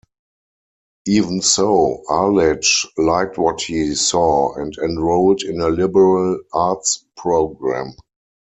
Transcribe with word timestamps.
Even 1.05 1.43
so, 1.43 2.03
Arledge 2.09 2.87
liked 2.97 3.37
what 3.37 3.61
he 3.61 3.93
saw 3.93 4.55
and 4.55 4.75
enrolled 4.79 5.43
in 5.43 5.61
a 5.61 5.69
liberal-arts 5.69 7.05
program. 7.15 7.93